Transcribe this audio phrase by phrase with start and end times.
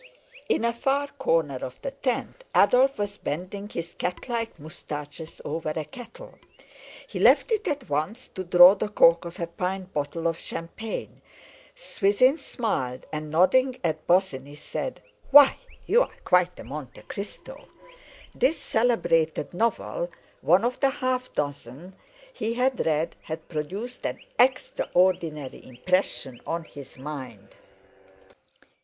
[0.49, 5.69] In a far corner of the tent Adolf was bending his cat like moustaches over
[5.75, 6.39] a kettle.
[7.05, 11.21] He left it at once to draw the cork of a pint bottle of champagne.
[11.75, 17.67] Swithin smiled, and, nodding at Bosinney, said: "Why, you're quite a Monte Cristo!"
[18.33, 21.93] This celebrated novel—one of the half dozen
[22.33, 27.49] he had read—had produced an extraordinary impression on his mind.